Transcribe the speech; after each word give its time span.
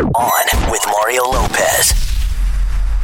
On 0.00 0.70
with 0.70 0.80
Mario 0.86 1.24
Lopez. 1.24 1.92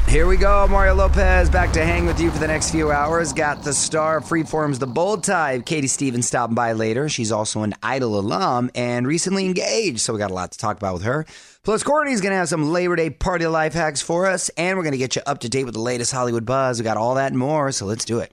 Here 0.09 0.27
we 0.27 0.39
go, 0.39 0.67
Mario 0.69 0.95
Lopez 0.95 1.51
back 1.51 1.71
to 1.75 1.85
hang 1.85 2.07
with 2.07 2.19
you 2.19 2.31
for 2.31 2.39
the 2.39 2.47
next 2.47 2.71
few 2.71 2.91
hours. 2.91 3.35
Got 3.35 3.63
the 3.63 3.75
star 3.75 4.17
of 4.17 4.25
Freeform's 4.25 4.79
The 4.79 4.87
Bold 4.87 5.23
Type, 5.23 5.67
Katie 5.67 5.87
Stevens, 5.87 6.27
stopping 6.27 6.55
by 6.55 6.73
later. 6.73 7.11
She's 7.11 7.31
also 7.31 7.63
an 7.63 7.75
Idol 7.83 8.19
alum 8.19 8.71
and 8.75 9.07
recently 9.07 9.45
engaged, 9.45 10.01
so 10.01 10.15
we 10.15 10.19
got 10.19 10.31
a 10.31 10.35
lot 10.35 10.53
to 10.53 10.59
talk 10.59 10.79
about 10.79 10.95
with 10.95 11.03
her. 11.03 11.27
Plus, 11.63 11.83
Courtney's 11.83 12.23
going 12.23 12.33
to 12.33 12.39
have 12.39 12.49
some 12.49 12.73
Labor 12.73 12.97
Day 12.97 13.11
party 13.11 13.47
life 13.47 13.75
hacks 13.75 14.01
for 14.01 14.25
us, 14.25 14.49
and 14.57 14.79
we're 14.79 14.85
going 14.85 14.93
to 14.93 14.99
get 14.99 15.15
you 15.15 15.21
up 15.27 15.41
to 15.41 15.51
date 15.51 15.65
with 15.65 15.75
the 15.75 15.81
latest 15.81 16.11
Hollywood 16.11 16.47
buzz. 16.47 16.79
We 16.79 16.85
got 16.85 16.97
all 16.97 17.17
that 17.17 17.33
and 17.33 17.39
more, 17.39 17.71
so 17.71 17.85
let's 17.85 18.07
do 18.07 18.21
it. 18.21 18.33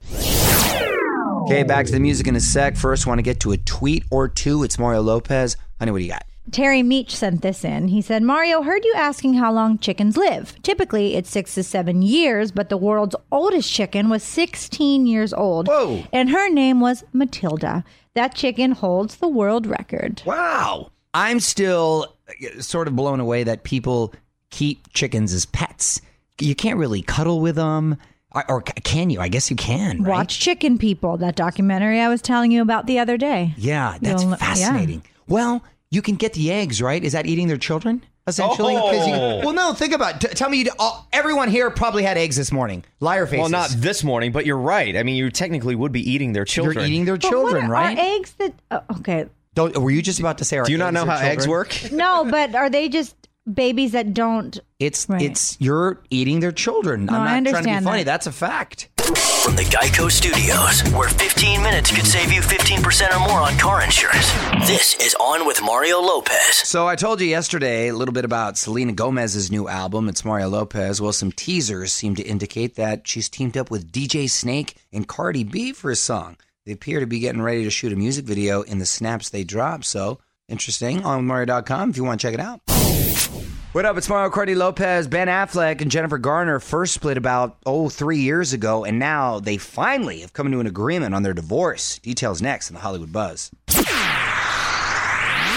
Okay, 1.44 1.64
back 1.64 1.88
to 1.88 1.92
the 1.92 2.00
music 2.00 2.28
in 2.28 2.38
a 2.38 2.40
sec. 2.40 2.78
First, 2.78 3.06
want 3.06 3.18
to 3.18 3.24
get 3.24 3.42
to 3.42 3.52
a 3.52 3.58
tweet 3.58 4.06
or 4.12 4.30
two. 4.30 4.64
It's 4.64 4.80
Mario 4.80 5.02
Lopez. 5.02 5.58
Honey, 5.78 5.92
what 5.92 5.98
do 5.98 6.06
you 6.06 6.12
got? 6.12 6.24
Terry 6.52 6.82
Meach 6.84 7.12
sent 7.12 7.42
this 7.42 7.66
in. 7.66 7.88
He 7.88 8.02
said, 8.02 8.22
Mario, 8.24 8.62
heard 8.62 8.86
you 8.86 8.94
asking 8.96 9.34
how 9.34 9.52
long 9.52 9.78
chickens 9.80 10.16
live. 10.16 10.56
Typically, 10.64 11.16
it's 11.16 11.30
six 11.30 11.56
to 11.56 11.64
seven 11.64 12.02
years, 12.02 12.52
but 12.52 12.70
the 12.70 12.78
world's 12.78 13.16
oldest 13.32 13.72
chicken 13.72 14.10
was 14.10 14.24
16 14.24 15.08
years 15.08 15.34
old. 15.34 15.68
Whoa. 15.68 16.04
And 16.14 16.30
her 16.30 16.50
name 16.50 16.80
was 16.80 17.04
Matilda. 17.14 17.84
That 18.14 18.36
chicken 18.36 18.72
holds 18.72 19.18
the 19.18 19.28
world 19.28 19.66
record. 19.66 20.22
Wow. 20.26 20.92
I'm 21.14 21.40
still 21.40 22.16
uh, 22.30 22.62
sort 22.62 22.88
of 22.88 22.96
blown 22.96 23.20
away 23.20 23.44
that 23.44 23.64
people 23.64 24.14
keep 24.52 24.94
chickens 24.94 25.34
as 25.34 25.46
pets. 25.46 26.00
You 26.40 26.56
can't 26.56 26.78
really 26.78 27.02
cuddle 27.02 27.40
with 27.40 27.56
them. 27.56 27.98
Or, 28.50 28.62
can 28.62 29.10
you? 29.10 29.22
I 29.22 29.30
guess 29.30 29.50
you 29.50 29.56
can. 29.56 30.04
Right? 30.04 30.10
Watch 30.12 30.40
Chicken 30.42 30.78
People, 30.78 31.16
that 31.18 31.38
documentary 31.38 32.02
I 32.02 32.10
was 32.10 32.22
telling 32.22 32.52
you 32.52 32.62
about 32.62 32.86
the 32.86 33.00
other 33.00 33.16
day. 33.18 33.54
Yeah, 33.56 33.98
that's 34.02 34.24
You'll- 34.24 34.32
yeah. 34.32 34.38
fascinating. 34.38 35.04
Well, 35.28 35.64
you 35.96 36.02
can 36.02 36.16
get 36.16 36.34
the 36.34 36.52
eggs, 36.52 36.82
right? 36.82 37.04
Is 37.04 37.14
that 37.14 37.26
eating 37.26 37.48
their 37.48 37.58
children? 37.58 38.04
Essentially, 38.28 38.76
oh. 38.76 38.82
'Cause 38.92 39.08
you- 39.08 39.14
Oh. 39.14 39.40
well, 39.46 39.54
no. 39.54 39.74
Think 39.74 39.94
about. 39.94 40.20
T- 40.20 40.28
tell 40.30 40.50
me, 40.50 40.58
you, 40.64 40.72
all, 40.80 41.06
uh, 41.08 41.16
everyone 41.18 41.48
here 41.50 41.70
probably 41.70 42.02
had 42.04 42.18
eggs 42.18 42.36
this 42.36 42.52
morning. 42.52 42.84
Liar 43.00 43.28
faces. 43.28 43.40
Well, 43.42 43.50
not 43.50 43.70
this 43.78 44.04
morning, 44.04 44.32
but 44.32 44.46
you're 44.48 44.58
right. 44.58 44.98
I 44.98 45.04
mean, 45.04 45.16
you 45.16 45.30
technically 45.30 45.76
would 45.76 45.92
be 45.92 46.02
eating 46.10 46.34
their 46.34 46.44
children. 46.46 46.78
You're 46.80 46.86
eating 46.88 47.06
their 47.06 47.18
But 47.18 47.30
children, 47.30 47.64
what, 47.68 47.72
right? 47.72 47.98
Are 47.98 48.16
eggs 48.18 48.34
that. 48.40 48.54
Oh, 48.72 48.82
okay. 49.00 49.26
Don't, 49.54 49.78
were 49.78 49.92
you 49.92 50.02
just 50.02 50.20
about 50.20 50.40
to 50.40 50.44
say? 50.46 50.58
Are 50.58 50.66
Do 50.66 50.72
you 50.72 50.78
not 50.80 50.92
know 50.94 51.06
their 51.06 51.16
how 51.16 51.24
eggs 51.26 51.48
work? 51.48 51.78
No, 51.92 52.26
but 52.30 52.56
are 52.56 52.70
they 52.70 52.90
just 52.90 53.16
babies 53.52 53.92
that 53.92 54.14
don't. 54.14 54.58
It's 54.80 55.08
Right. 55.08 55.22
it's 55.22 55.56
you're 55.60 56.02
eating 56.10 56.40
their 56.40 56.52
children. 56.52 57.06
No, 57.06 57.14
I'm 57.14 57.44
not 57.44 57.50
I 57.50 57.62
trying 57.62 57.76
to 57.76 57.80
be 57.80 57.86
funny. 57.86 58.04
that. 58.04 58.12
That's 58.12 58.28
a 58.28 58.32
fact. 58.32 58.90
From 59.06 59.56
the 59.56 59.64
Geico 59.64 60.12
Studios, 60.12 60.82
where 60.92 61.10
15 61.10 61.62
minutes 61.62 61.96
could 61.96 62.08
save 62.08 62.34
you 62.34 62.42
15% 62.42 63.16
or 63.16 63.20
more 63.20 63.40
on 63.40 63.56
car 63.60 63.84
insurance. 63.84 64.32
This 64.68 64.96
is 64.96 65.16
On 65.20 65.46
with 65.46 65.62
Mario 65.62 66.00
Lopez. 66.00 66.56
So 66.56 66.88
I 66.88 66.96
told 66.96 67.22
you 67.22 67.28
yesterday 67.28 67.90
a 67.90 67.94
little 67.94 68.14
bit 68.14 68.26
about 68.26 68.58
Selena 68.58 68.94
Gomez's 68.94 69.52
new 69.52 69.68
album. 69.68 70.10
It's 70.10 70.26
Mario 70.26 70.50
Lopez. 70.50 71.00
Well, 71.00 71.14
some 71.14 71.32
teasers 71.32 71.94
seem 71.94 72.16
to 72.16 72.24
indicate 72.24 72.76
that 72.76 73.08
she's 73.08 73.30
teamed 73.30 73.58
up 73.58 73.70
with 73.70 73.92
DJ 73.92 74.28
Snake 74.28 74.76
and 74.92 75.08
Cardi 75.08 75.44
B 75.44 75.72
for 75.72 75.92
a 75.92 75.96
song. 75.96 76.38
They 76.66 76.72
appear 76.72 77.00
to 77.00 77.06
be 77.06 77.20
getting 77.20 77.44
ready 77.44 77.64
to 77.64 77.70
shoot 77.70 77.94
a 77.94 77.96
music 77.96 78.26
video 78.26 78.64
in 78.64 78.80
the 78.80 78.88
snaps 78.88 79.30
they 79.30 79.44
drop. 79.44 79.84
So 79.84 80.20
interesting. 80.48 81.06
On 81.06 81.28
Mario.com 81.28 81.92
if 81.92 81.98
you 81.98 82.04
want 82.04 82.20
to 82.20 82.28
check 82.28 82.34
it 82.34 82.40
out. 82.40 82.62
What 83.76 83.84
up? 83.84 83.98
It's 83.98 84.08
Mario 84.08 84.30
Cardi 84.30 84.56
Lopez. 84.56 85.06
Ben 85.06 85.28
Affleck 85.28 85.82
and 85.82 85.92
Jennifer 85.92 86.18
Garner 86.18 86.62
first 86.62 86.94
split 86.94 87.18
about, 87.18 87.58
oh, 87.66 87.90
three 87.90 88.20
years 88.20 88.54
ago, 88.54 88.86
and 88.86 89.00
now 89.00 89.42
they 89.42 89.58
finally 89.58 90.22
have 90.22 90.32
come 90.32 90.50
to 90.50 90.62
an 90.62 90.66
agreement 90.66 91.14
on 91.14 91.24
their 91.24 91.34
divorce. 91.34 92.00
Details 92.00 92.42
next 92.42 92.70
in 92.70 92.76
the 92.76 92.80
Hollywood 92.80 93.12
Buzz. 93.12 93.52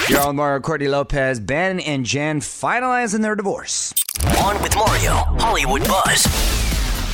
You're 0.08 0.20
on 0.20 0.34
Mario 0.34 0.58
Cordy 0.58 0.88
Lopez. 0.88 1.38
Ben 1.38 1.78
and 1.78 2.04
Jen 2.04 2.40
finalizing 2.40 3.22
their 3.22 3.36
divorce. 3.36 3.94
On 4.42 4.60
with 4.62 4.74
Mario, 4.74 5.12
Hollywood 5.38 5.86
Buzz. 5.86 6.26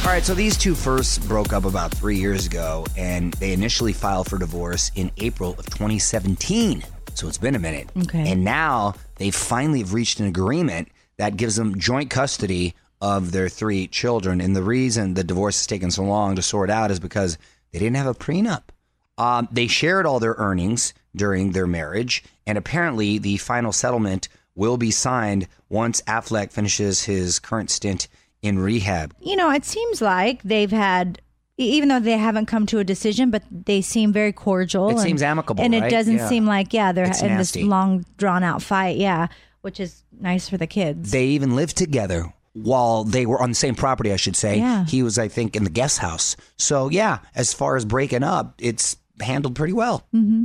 All 0.06 0.10
right, 0.10 0.25
so 0.25 0.32
these 0.32 0.56
two 0.56 0.75
first 0.75 1.28
broke 1.28 1.52
up 1.52 1.66
about 1.66 1.91
three 1.91 2.16
years 2.16 2.47
ago, 2.47 2.86
and 2.97 3.34
they 3.34 3.52
initially 3.52 3.92
filed 3.92 4.31
for 4.31 4.38
divorce 4.38 4.91
in 4.94 5.10
April 5.19 5.50
of 5.59 5.66
2017. 5.66 6.82
So 7.15 7.28
it's 7.28 7.38
been 7.38 7.54
a 7.54 7.60
minute. 7.60 7.91
Okay. 8.04 8.32
And 8.32 8.42
now 8.42 8.94
they 9.16 9.31
finally 9.31 9.78
have 9.81 9.94
reached 9.94 10.19
an 10.19 10.26
agreement 10.26 10.88
that 11.16 11.36
gives 11.36 11.56
them 11.56 11.78
joint 11.78 12.10
custody 12.10 12.75
of 13.00 13.32
their 13.32 13.48
three 13.48 13.86
children. 13.86 14.41
And 14.41 14.54
the 14.56 14.62
reason 14.62 15.14
the 15.14 15.25
divorce 15.25 15.58
has 15.60 15.66
taken 15.66 15.91
so 15.91 16.04
long 16.04 16.36
to 16.36 16.42
sort 16.42 16.70
out 16.70 16.91
is 16.91 17.00
because 17.00 17.38
they 17.72 17.78
didn't 17.78 17.97
have 17.97 18.06
a 18.06 18.14
prenup. 18.14 18.62
Um, 19.19 19.48
they 19.53 19.66
shared 19.66 20.06
all 20.06 20.19
their 20.20 20.34
earnings 20.38 20.92
during 21.14 21.53
their 21.53 21.66
marriage, 21.69 22.24
and 22.47 22.58
apparently 22.58 23.19
the 23.19 23.36
final 23.36 23.72
settlement 23.72 24.28
will 24.56 24.76
be 24.76 24.91
signed 24.91 25.47
once 25.69 26.00
Affleck 26.03 26.50
finishes 26.53 27.04
his 27.04 27.38
current 27.38 27.70
stint 27.70 28.08
in 28.42 28.58
rehab. 28.58 29.14
You 29.20 29.36
know, 29.36 29.50
it 29.50 29.64
seems 29.64 30.00
like 30.03 30.42
they've 30.42 30.70
had. 30.70 31.20
Even 31.56 31.88
though 31.88 32.00
they 32.00 32.19
haven't 32.19 32.47
come 32.47 32.66
to 32.66 32.80
a 32.80 32.84
decision, 32.84 33.30
but 33.30 33.44
they 33.48 33.80
seem 33.80 34.12
very 34.12 34.32
cordial. 34.32 34.88
It 34.88 34.94
and- 34.94 35.00
seems 35.00 35.22
amicable, 35.22 35.62
and 35.62 35.72
right? 35.72 35.84
it 35.84 35.91
doesn't 35.91 36.16
Yeah. 36.16 36.28
seem 36.28 36.47
like 36.47 36.72
yeah 36.72 36.91
they're 36.91 37.04
It's 37.04 37.22
in 37.22 37.28
nasty. 37.28 37.60
this 37.60 37.69
long 37.69 38.04
drawn 38.16 38.42
out 38.42 38.60
fight. 38.60 38.97
Yeah, 38.97 39.28
which 39.64 39.80
is 39.80 40.04
nice 40.20 40.48
for 40.48 40.58
the 40.58 40.66
kids. 40.66 41.10
They 41.10 41.25
even 41.28 41.56
lived 41.56 41.76
together 41.76 42.32
while 42.52 43.02
they 43.02 43.25
were 43.25 43.41
on 43.41 43.48
the 43.48 43.54
same 43.54 43.75
property, 43.75 44.12
I 44.12 44.16
should 44.16 44.36
say. 44.36 44.58
Yeah. 44.58 44.84
He 44.84 45.02
was, 45.02 45.19
I 45.19 45.28
think, 45.28 45.56
in 45.56 45.64
the 45.64 45.70
guest 45.70 45.98
house. 45.98 46.36
So, 46.58 46.91
yeah, 46.91 47.20
as 47.34 47.54
far 47.54 47.76
as 47.76 47.86
breaking 47.86 48.22
up, 48.22 48.54
it's 48.58 48.97
handled 49.20 49.54
pretty 49.54 49.72
well. 49.72 50.06
Mm-hmm. 50.14 50.44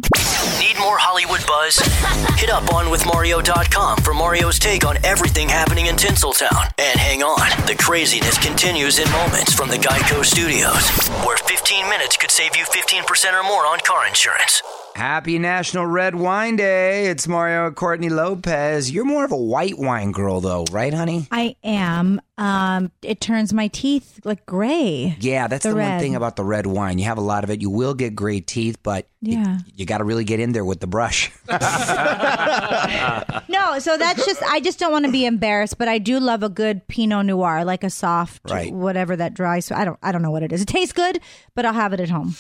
Need 0.60 0.80
more 0.80 0.98
Hollywood 0.98 1.46
buzz? 1.46 1.78
Hit 2.40 2.50
up 2.50 2.74
on 2.74 2.86
onwithmario.com 2.86 3.98
for 3.98 4.14
Mario's 4.14 4.58
take 4.58 4.86
on 4.86 5.04
everything 5.04 5.50
happening 5.50 5.88
in 5.88 5.96
Tinseltown. 5.96 6.72
And 6.78 7.00
hang 7.00 7.22
on, 7.22 7.50
the 7.68 7.76
craziness 7.76 8.38
continues 8.38 9.00
in 9.00 9.12
moments 9.12 9.54
from 9.54 9.70
the 9.70 9.78
Geico 9.78 10.24
Studios, 10.24 10.90
where 11.26 11.38
15 11.38 11.90
minutes 11.90 12.16
could 12.16 12.32
save 12.32 12.56
you 12.56 12.64
15% 12.64 13.34
or 13.34 13.44
more 13.44 13.68
on 13.68 13.80
car 13.82 14.08
insurance. 14.08 14.64
Happy 15.00 15.40
National 15.40 15.86
Red 15.86 16.14
Wine 16.16 16.58
Day. 16.58 17.06
It's 17.08 17.26
Mario 17.26 17.72
Courtney 17.72 18.10
Lopez. 18.10 18.92
You're 18.92 19.06
more 19.06 19.24
of 19.24 19.32
a 19.32 19.38
white 19.38 19.80
wine 19.80 20.12
girl, 20.12 20.42
though, 20.42 20.66
right, 20.74 20.94
honey? 20.94 21.26
I 21.32 21.56
am. 21.64 22.20
Um, 22.38 22.92
it 23.02 23.22
turns 23.22 23.54
my 23.54 23.70
teeth 23.70 24.20
like 24.26 24.46
gray. 24.46 25.16
Yeah, 25.22 25.48
that's 25.48 25.64
the, 25.64 25.70
The 25.70 25.76
one 25.78 26.00
thing 26.02 26.16
about 26.16 26.36
the 26.36 26.44
red 26.44 26.66
wine. 26.68 27.00
You 27.00 27.06
have 27.06 27.18
a 27.18 27.22
lot 27.22 27.46
of 27.46 27.50
it. 27.50 27.62
You 27.62 27.70
will 27.70 27.94
get 27.94 28.14
gray 28.14 28.42
teeth, 28.42 28.78
but 28.84 29.08
Yeah. 29.22 29.60
you, 29.68 29.72
you 29.78 29.86
got 29.86 30.00
to 30.00 30.04
really 30.04 30.26
get 30.26 30.42
in 30.42 30.52
there 30.52 30.66
with 30.66 30.82
the 30.82 30.88
brush. 30.88 31.32
No, 33.50 33.80
so 33.80 33.98
that's 33.98 34.26
just 34.26 34.42
I 34.44 34.60
just 34.60 34.80
don't 34.80 34.92
want 34.92 35.06
to 35.06 35.12
be 35.12 35.26
embarrassed, 35.26 35.78
but 35.78 35.88
I 35.88 35.98
do 35.98 36.20
love 36.20 36.44
a 36.44 36.50
good 36.50 36.88
Pinot 36.88 37.26
Noir, 37.26 37.66
like 37.66 37.84
a 37.84 37.90
soft, 37.90 38.42
Right. 38.50 38.72
whatever 38.72 39.16
that 39.16 39.34
dry. 39.34 39.60
So 39.60 39.76
I 39.76 39.86
don't, 39.86 39.98
I 40.04 40.12
don't 40.12 40.22
know 40.22 40.30
what 40.32 40.44
it 40.44 40.52
is. 40.54 40.62
It 40.62 40.68
tastes 40.68 40.94
good, 40.94 41.20
but 41.56 41.66
I'll 41.66 41.74
have 41.74 41.92
it 41.94 42.00
at 42.00 42.10
home. 42.10 42.36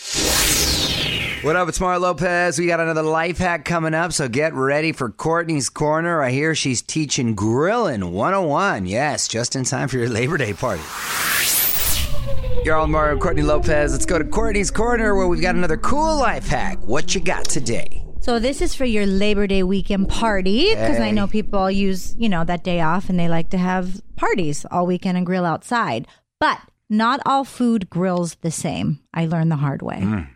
What 1.42 1.56
up? 1.56 1.70
It's 1.70 1.80
Mario 1.80 2.02
Lopez. 2.02 2.60
We 2.60 2.68
got 2.68 2.82
another 2.82 3.02
life 3.02 3.38
hack 3.38 3.64
coming 3.64 3.94
up, 3.94 4.12
so 4.12 4.28
get 4.28 4.54
ready 4.54 4.92
for 4.92 5.10
Courtney's 5.10 5.70
Corner. 5.70 6.22
I 6.22 6.32
hear 6.32 6.54
she's 6.54 6.82
teaching 6.82 7.34
grilling 7.34 8.12
101. 8.12 8.86
Yes, 8.86 9.26
just 9.26 9.56
in 9.56 9.64
time 9.64 9.88
for 9.88 9.98
your 9.98 10.10
Labor 10.10 10.38
Day 10.38 10.52
party. 10.52 10.84
You're 12.66 12.76
on 12.76 12.92
Mario 12.92 13.18
Courtney 13.18 13.44
Lopez. 13.44 13.94
Let's 13.94 14.06
go 14.06 14.20
to 14.20 14.26
Courtney's 14.26 14.70
Corner 14.70 15.16
where 15.16 15.30
we've 15.30 15.42
got 15.42 15.56
another 15.56 15.78
cool 15.78 16.18
life 16.18 16.46
hack. 16.46 16.78
What 16.82 17.16
you 17.16 17.22
got 17.22 17.46
today? 17.46 18.04
So 18.20 18.38
this 18.38 18.62
is 18.62 18.76
for 18.76 18.84
your 18.84 19.06
Labor 19.06 19.48
Day 19.48 19.64
weekend 19.64 20.10
party 20.10 20.72
because 20.72 21.00
I 21.00 21.12
know 21.12 21.26
people 21.26 21.72
use 21.72 22.18
you 22.18 22.28
know 22.28 22.44
that 22.44 22.66
day 22.66 22.82
off 22.82 23.08
and 23.08 23.18
they 23.18 23.30
like 23.30 23.50
to 23.52 23.58
have 23.58 24.02
parties 24.18 24.66
all 24.70 24.86
weekend 24.86 25.16
and 25.16 25.26
grill 25.26 25.46
outside, 25.46 26.06
but 26.38 26.60
not 26.90 27.22
all 27.26 27.46
food 27.46 27.90
grills 27.90 28.36
the 28.42 28.52
same. 28.52 29.00
I 29.14 29.26
learned 29.26 29.54
the 29.54 29.56
hard 29.56 29.82
way. 29.82 30.02
Mm. 30.02 30.28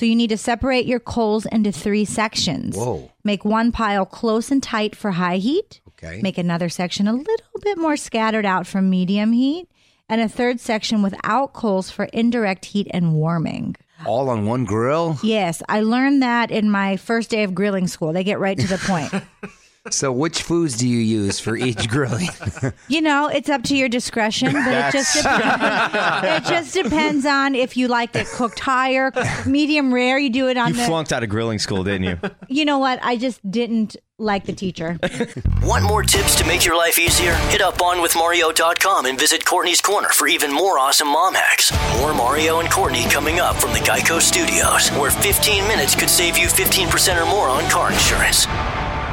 So 0.00 0.06
you 0.06 0.16
need 0.16 0.30
to 0.30 0.38
separate 0.38 0.86
your 0.86 0.98
coals 0.98 1.44
into 1.44 1.70
three 1.70 2.06
sections. 2.06 2.74
Whoa. 2.74 3.10
Make 3.22 3.44
one 3.44 3.70
pile 3.70 4.06
close 4.06 4.50
and 4.50 4.62
tight 4.62 4.96
for 4.96 5.10
high 5.10 5.36
heat. 5.36 5.82
Okay. 5.88 6.22
Make 6.22 6.38
another 6.38 6.70
section 6.70 7.06
a 7.06 7.12
little 7.12 7.60
bit 7.60 7.76
more 7.76 7.98
scattered 7.98 8.46
out 8.46 8.66
for 8.66 8.80
medium 8.80 9.32
heat. 9.32 9.68
And 10.08 10.22
a 10.22 10.28
third 10.30 10.58
section 10.58 11.02
without 11.02 11.52
coals 11.52 11.90
for 11.90 12.06
indirect 12.06 12.64
heat 12.64 12.86
and 12.92 13.12
warming. 13.12 13.76
All 14.06 14.30
on 14.30 14.46
one 14.46 14.64
grill? 14.64 15.18
Yes, 15.22 15.62
I 15.68 15.82
learned 15.82 16.22
that 16.22 16.50
in 16.50 16.70
my 16.70 16.96
first 16.96 17.28
day 17.28 17.42
of 17.42 17.54
grilling 17.54 17.86
school. 17.86 18.14
They 18.14 18.24
get 18.24 18.40
right 18.40 18.58
to 18.58 18.66
the 18.66 18.78
point. 18.78 19.12
So, 19.88 20.12
which 20.12 20.42
foods 20.42 20.76
do 20.76 20.86
you 20.86 20.98
use 20.98 21.40
for 21.40 21.56
each 21.56 21.88
grilling? 21.88 22.28
you 22.88 23.00
know, 23.00 23.28
it's 23.28 23.48
up 23.48 23.62
to 23.64 23.74
your 23.76 23.88
discretion, 23.88 24.52
but 24.52 24.66
it 24.66 24.92
just 24.92 25.16
depends. 25.16 25.64
it 26.24 26.44
just 26.44 26.74
depends 26.74 27.24
on 27.24 27.54
if 27.54 27.78
you 27.78 27.88
like 27.88 28.14
it 28.14 28.26
cooked 28.26 28.58
higher, 28.60 29.10
medium 29.46 29.92
rare. 29.92 30.18
You 30.18 30.28
do 30.28 30.48
it 30.48 30.58
on 30.58 30.68
You 30.68 30.74
the. 30.74 30.82
flunked 30.84 31.14
out 31.14 31.22
of 31.22 31.30
grilling 31.30 31.58
school, 31.58 31.82
didn't 31.82 32.04
you? 32.04 32.18
You 32.52 32.64
know 32.64 32.78
what? 32.78 32.98
I 33.02 33.16
just 33.16 33.48
didn't 33.48 33.96
like 34.18 34.44
the 34.44 34.52
teacher. 34.52 34.98
Want 35.62 35.84
more 35.84 36.02
tips 36.02 36.34
to 36.36 36.46
make 36.46 36.64
your 36.64 36.76
life 36.76 36.98
easier? 36.98 37.32
Hit 37.48 37.60
up 37.62 37.76
onwithmario.com 37.78 39.06
and 39.06 39.18
visit 39.18 39.44
Courtney's 39.46 39.80
Corner 39.80 40.08
for 40.08 40.26
even 40.26 40.52
more 40.52 40.76
awesome 40.78 41.08
mom 41.08 41.34
hacks. 41.34 41.72
More 42.00 42.12
Mario 42.12 42.58
and 42.58 42.68
Courtney 42.68 43.04
coming 43.08 43.38
up 43.38 43.54
from 43.56 43.72
the 43.72 43.78
Geico 43.78 44.20
Studios, 44.20 44.88
where 44.98 45.12
15 45.12 45.66
minutes 45.68 45.94
could 45.94 46.10
save 46.10 46.36
you 46.36 46.48
15% 46.48 47.22
or 47.22 47.26
more 47.26 47.48
on 47.48 47.62
car 47.70 47.92
insurance. 47.92 48.46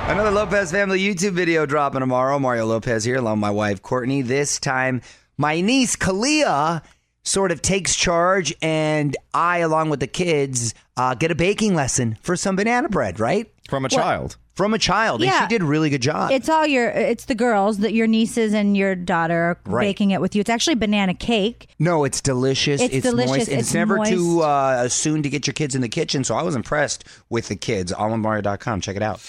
Another 0.08 0.32
Lopez 0.32 0.72
family 0.72 1.02
YouTube 1.02 1.34
video 1.34 1.66
dropping 1.66 2.00
tomorrow. 2.00 2.40
Mario 2.40 2.66
Lopez 2.66 3.04
here, 3.04 3.18
along 3.18 3.34
with 3.34 3.42
my 3.42 3.50
wife 3.50 3.82
Courtney. 3.82 4.22
This 4.22 4.58
time, 4.58 5.02
my 5.38 5.60
niece 5.60 5.98
Kalia 5.98 6.82
sort 7.24 7.52
of 7.52 7.62
takes 7.62 7.94
charge, 7.94 8.56
and 8.62 9.18
I, 9.34 9.58
along 9.58 9.90
with 9.90 10.00
the 10.00 10.08
kids, 10.08 10.74
uh, 10.96 11.14
get 11.14 11.32
a 11.32 11.36
baking 11.36 11.76
lesson 11.76 12.18
for 12.22 12.38
some 12.38 12.56
banana 12.56 12.88
bread, 12.88 13.20
right? 13.20 13.52
From 13.70 13.84
a 13.84 13.90
child. 13.90 14.38
From 14.58 14.74
a 14.74 14.80
child. 14.80 15.22
And 15.22 15.32
she 15.32 15.48
did 15.48 15.62
a 15.62 15.66
really 15.66 15.92
good 15.92 16.02
job. 16.02 16.32
It's 16.32 16.50
all 16.50 16.66
your, 16.66 16.90
it's 16.90 17.26
the 17.26 17.36
girls 17.36 17.78
that 17.78 17.94
your 17.94 18.08
nieces 18.08 18.54
and 18.56 18.76
your 18.76 18.96
daughter 18.96 19.36
are 19.38 19.60
Right. 19.66 19.84
baking 19.84 20.10
it 20.12 20.20
with 20.20 20.36
you. 20.36 20.42
It's 20.42 20.50
actually 20.50 20.74
banana 20.76 21.14
cake. 21.14 21.68
no, 21.78 22.04
it's 22.04 22.22
delicious. 22.22 22.82
It's 22.82 23.04
delicious. 23.04 23.30
moist. 23.38 23.50
and 23.50 23.60
It's, 23.60 23.68
It's 23.70 23.74
never 23.76 24.04
too 24.04 24.42
uh, 24.42 24.90
soon 24.90 25.22
to 25.22 25.30
get 25.30 25.46
your 25.46 25.54
kids 25.54 25.76
in 25.76 25.82
the 25.82 25.88
kitchen. 25.90 26.24
So 26.24 26.36
I 26.36 26.42
was 26.42 26.56
impressed 26.56 27.04
with 27.30 27.50
the 27.50 27.56
kids. 27.56 27.94
AllOnMario.com. 27.94 28.82
Check 28.82 28.96
it 28.96 29.04
out. 29.04 29.22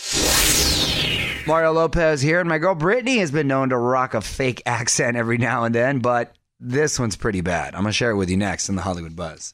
Mario 1.46 1.72
Lopez 1.72 2.20
here, 2.22 2.40
and 2.40 2.48
my 2.48 2.58
girl 2.58 2.74
Britney 2.74 3.18
has 3.18 3.30
been 3.30 3.46
known 3.48 3.68
to 3.68 3.76
rock 3.78 4.14
a 4.14 4.20
fake 4.20 4.62
accent 4.66 5.16
every 5.16 5.38
now 5.38 5.64
and 5.64 5.74
then, 5.74 5.98
but 5.98 6.34
this 6.60 6.98
one's 6.98 7.16
pretty 7.16 7.40
bad. 7.42 7.74
I'm 7.74 7.82
gonna 7.82 7.92
share 7.92 8.10
it 8.10 8.16
with 8.16 8.28
you 8.30 8.36
next 8.36 8.68
in 8.68 8.76
the 8.76 8.82
Hollywood 8.82 9.14
Buzz. 9.16 9.52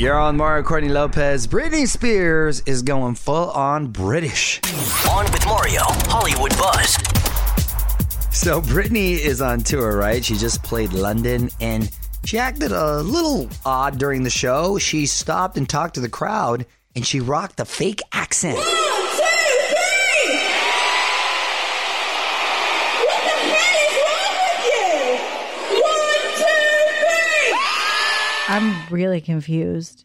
You're 0.00 0.18
on 0.18 0.38
Mario 0.38 0.62
Courtney 0.62 0.88
Lopez. 0.88 1.46
Britney 1.46 1.86
Spears 1.86 2.60
is 2.60 2.80
going 2.80 3.16
full 3.16 3.50
on 3.50 3.88
British. 3.88 4.58
On 5.10 5.30
with 5.30 5.44
Mario, 5.44 5.82
Hollywood 6.08 6.56
Buzz. 6.56 6.94
So 8.34 8.62
Britney 8.62 9.18
is 9.18 9.42
on 9.42 9.60
tour, 9.60 9.98
right? 9.98 10.24
She 10.24 10.36
just 10.36 10.62
played 10.62 10.94
London 10.94 11.50
and 11.60 11.90
she 12.24 12.38
acted 12.38 12.72
a 12.72 13.02
little 13.02 13.50
odd 13.66 13.98
during 13.98 14.22
the 14.22 14.30
show. 14.30 14.78
She 14.78 15.04
stopped 15.04 15.58
and 15.58 15.68
talked 15.68 15.96
to 15.96 16.00
the 16.00 16.08
crowd 16.08 16.64
and 16.96 17.06
she 17.06 17.20
rocked 17.20 17.60
a 17.60 17.66
fake 17.66 18.00
accent. 18.10 18.58
I'm 28.50 28.92
really 28.92 29.20
confused. 29.20 30.04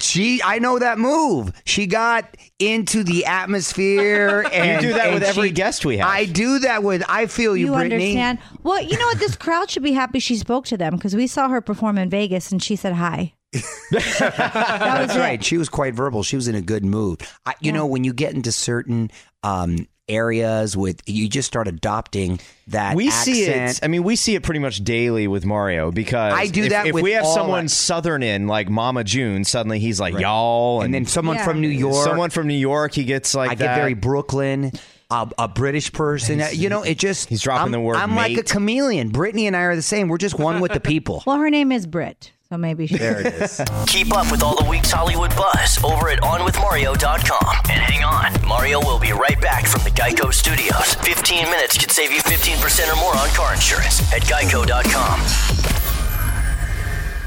She, 0.00 0.40
I 0.44 0.58
know 0.58 0.78
that 0.78 0.98
move. 0.98 1.50
She 1.64 1.86
got 1.86 2.36
into 2.58 3.02
the 3.02 3.24
atmosphere, 3.24 4.46
and 4.52 4.82
you 4.82 4.88
do 4.90 4.94
that 4.94 5.12
with 5.14 5.22
every 5.22 5.48
she- 5.48 5.54
guest 5.54 5.84
we 5.84 5.96
have. 5.98 6.08
I 6.08 6.26
do 6.26 6.58
that 6.60 6.82
with. 6.82 7.02
I 7.08 7.26
feel 7.26 7.56
you, 7.56 7.66
You 7.66 7.72
Britney. 7.72 7.82
understand? 7.92 8.38
Well, 8.62 8.82
you 8.82 8.98
know 8.98 9.06
what? 9.06 9.18
This 9.18 9.34
crowd 9.36 9.70
should 9.70 9.82
be 9.82 9.92
happy 9.92 10.18
she 10.20 10.36
spoke 10.36 10.66
to 10.66 10.76
them 10.76 10.94
because 10.96 11.16
we 11.16 11.26
saw 11.26 11.48
her 11.48 11.60
perform 11.60 11.98
in 11.98 12.10
Vegas 12.10 12.52
and 12.52 12.62
she 12.62 12.76
said 12.76 12.92
hi. 12.92 13.32
That's 13.90 15.16
right. 15.16 15.42
She 15.42 15.56
was 15.56 15.68
quite 15.68 15.94
verbal. 15.94 16.22
She 16.22 16.36
was 16.36 16.48
in 16.48 16.54
a 16.54 16.60
good 16.60 16.84
mood. 16.84 17.22
I, 17.44 17.54
you 17.60 17.72
know, 17.72 17.86
when 17.86 18.04
you 18.04 18.12
get 18.12 18.34
into 18.34 18.52
certain 18.52 19.10
um, 19.42 19.86
areas 20.08 20.76
with, 20.76 21.02
you 21.06 21.28
just 21.28 21.46
start 21.46 21.68
adopting 21.68 22.40
that. 22.68 22.96
We 22.96 23.10
see 23.10 23.44
it. 23.44 23.80
I 23.82 23.88
mean, 23.88 24.02
we 24.02 24.16
see 24.16 24.34
it 24.34 24.42
pretty 24.42 24.60
much 24.60 24.82
daily 24.84 25.28
with 25.28 25.44
Mario 25.44 25.90
because 25.90 26.32
I 26.32 26.46
do 26.46 26.64
if, 26.64 26.70
that 26.70 26.86
If 26.86 26.94
with 26.94 27.04
we 27.04 27.12
have 27.12 27.26
someone 27.26 27.64
our- 27.64 27.68
southern 27.68 28.22
in 28.22 28.46
like 28.46 28.68
Mama 28.68 29.04
June, 29.04 29.44
suddenly 29.44 29.78
he's 29.78 30.00
like 30.00 30.18
y'all, 30.18 30.82
and 30.82 30.92
then 30.94 31.06
someone 31.06 31.36
Yeah. 31.36 31.44
from 31.44 31.60
New 31.60 31.68
York. 31.68 32.04
someone 32.04 32.30
from 32.30 32.46
New 32.46 32.54
York, 32.54 32.92
he 32.94 33.04
gets 33.04 33.34
like 33.34 33.50
I 33.50 33.54
that. 33.56 33.64
get 33.64 33.76
very 33.76 33.94
Brooklyn. 33.94 34.72
A, 35.08 35.28
a 35.38 35.46
British 35.46 35.92
person, 35.92 36.42
you 36.54 36.68
know, 36.68 36.82
it 36.82 36.98
just 36.98 37.28
he's 37.28 37.40
dropping 37.40 37.66
I'm, 37.66 37.70
the 37.70 37.78
word 37.78 37.94
I'm 37.94 38.16
like 38.16 38.36
a 38.38 38.42
chameleon. 38.42 39.12
Britney 39.12 39.44
and 39.44 39.54
I 39.56 39.60
are 39.60 39.76
the 39.76 39.80
same. 39.82 40.08
We're 40.08 40.18
just 40.18 40.36
one 40.36 40.58
with 40.58 40.72
the 40.72 40.80
people. 40.92 41.22
Well, 41.24 41.38
her 41.38 41.48
name 41.48 41.70
is 41.70 41.86
Britt, 41.86 42.32
so 42.48 42.56
maybe 42.56 42.86
she. 42.86 42.96
there 42.96 43.20
it 43.20 43.34
is. 43.34 43.60
Keep 43.86 44.16
up 44.16 44.30
with 44.30 44.42
all 44.42 44.56
the 44.56 44.68
week's 44.68 44.90
Hollywood 44.90 45.34
buzz 45.36 45.82
over 45.82 46.08
at 46.08 46.20
OnWithMario.com. 46.20 47.56
And 47.70 47.80
hang 47.80 48.04
on, 48.04 48.32
Mario 48.46 48.80
will 48.80 48.98
be 48.98 49.12
right 49.12 49.40
back 49.40 49.66
from 49.66 49.82
the 49.84 49.90
Geico 49.90 50.32
Studios. 50.32 50.94
15 50.96 51.44
minutes 51.50 51.78
could 51.78 51.90
save 51.90 52.12
you 52.12 52.20
15% 52.20 52.92
or 52.92 52.96
more 52.96 53.16
on 53.16 53.28
car 53.30 53.54
insurance 53.54 54.00
at 54.12 54.22
Geico.com. 54.22 55.75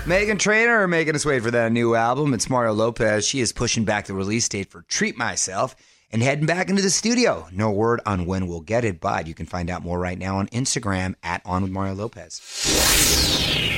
Meghan 0.09 0.39
Trainor 0.39 0.87
making 0.87 1.13
us 1.13 1.23
wait 1.23 1.43
for 1.43 1.51
that 1.51 1.71
new 1.71 1.93
album. 1.93 2.33
It's 2.33 2.49
Mario 2.49 2.73
Lopez. 2.73 3.27
She 3.27 3.41
is 3.41 3.53
pushing 3.53 3.85
back 3.85 4.07
the 4.07 4.15
release 4.15 4.49
date 4.49 4.71
for 4.71 4.81
Treat 4.81 5.15
Myself 5.15 5.75
and 6.11 6.23
heading 6.23 6.47
back 6.47 6.71
into 6.71 6.81
the 6.81 6.89
studio. 6.89 7.47
No 7.51 7.69
word 7.69 8.01
on 8.07 8.25
when 8.25 8.47
we'll 8.47 8.61
get 8.61 8.83
it, 8.83 8.99
but 8.99 9.27
you 9.27 9.35
can 9.35 9.45
find 9.45 9.69
out 9.69 9.83
more 9.83 9.99
right 9.99 10.17
now 10.17 10.37
on 10.37 10.47
Instagram 10.47 11.13
at 11.21 11.43
On 11.45 11.61
with 11.61 11.71
Mario 11.71 11.93
Lopez. 11.93 12.41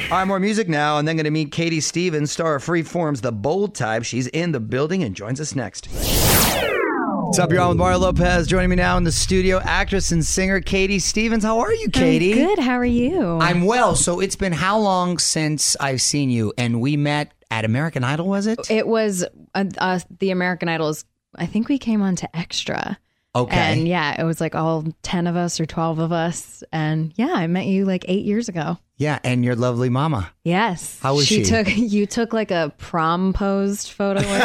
All 0.10 0.20
right, 0.20 0.26
more 0.26 0.40
music 0.40 0.70
now, 0.70 0.98
and 0.98 1.06
then 1.06 1.18
going 1.18 1.26
to 1.26 1.32
meet 1.32 1.52
Katie 1.52 1.82
Stevens, 1.82 2.32
star 2.32 2.56
of 2.56 2.64
Freeform's 2.64 3.20
The 3.20 3.34
Bold 3.34 3.76
Type. 3.76 4.04
She's 4.04 4.28
in 4.28 4.54
the 4.54 4.62
building 4.62 5.04
and 5.04 5.14
joins 5.14 5.42
us 5.42 5.54
next. 5.54 5.90
What's 7.32 7.40
up, 7.40 7.50
you're 7.50 7.62
on 7.62 7.70
with 7.70 7.78
Mario 7.78 7.98
Lopez. 7.98 8.46
Joining 8.46 8.70
me 8.70 8.76
now 8.76 8.98
in 8.98 9.06
the 9.06 9.12
studio, 9.14 9.62
actress 9.64 10.12
and 10.12 10.26
singer 10.26 10.60
Katie 10.60 11.00
Stevens. 11.00 11.46
How 11.46 11.60
are 11.60 11.74
you, 11.74 11.88
Katie? 11.90 12.34
Good. 12.34 12.60
How 12.60 12.74
are 12.74 12.84
you? 12.84 13.40
I'm 13.40 13.64
well. 13.64 13.96
So 13.96 14.20
it's 14.20 14.36
been 14.36 14.52
how 14.52 14.78
long 14.78 15.18
since 15.18 15.78
I've 15.80 16.02
seen 16.02 16.30
you? 16.30 16.52
And 16.58 16.82
we 16.82 16.98
met 16.98 17.32
at 17.50 17.64
American 17.64 18.04
Idol, 18.04 18.28
was 18.28 18.48
it? 18.48 18.70
it 18.70 18.86
was 18.86 19.24
uh, 19.56 19.64
uh, 19.78 20.00
the 20.20 20.32
American 20.32 20.68
Idols. 20.68 21.06
I 21.34 21.46
think 21.46 21.70
we 21.70 21.78
came 21.78 22.02
on 22.02 22.18
to 22.18 22.36
Extra. 22.36 23.00
Okay. 23.34 23.56
And 23.56 23.88
yeah, 23.88 24.20
it 24.20 24.26
was 24.26 24.42
like 24.42 24.56
all 24.56 24.86
10 25.04 25.26
of 25.28 25.38
us 25.38 25.60
or 25.60 25.66
12 25.66 26.00
of 26.00 26.12
us. 26.12 26.64
And 26.74 27.14
yeah, 27.16 27.32
I 27.34 27.48
met 27.48 27.66
you 27.66 27.86
like 27.86 28.04
eight 28.10 28.26
years 28.26 28.50
ago. 28.50 28.78
Yeah, 28.98 29.18
and 29.24 29.44
your 29.44 29.56
lovely 29.56 29.90
mama. 29.90 30.32
Yes. 30.44 31.00
How 31.02 31.16
was 31.16 31.26
she? 31.26 31.44
took 31.44 31.68
you 31.76 32.06
took 32.06 32.34
like 32.34 32.52
a 32.52 32.72
prom 32.78 33.34
posed 33.34 33.90
photo 33.92 34.20
with 34.20 34.28
her. 34.30 34.38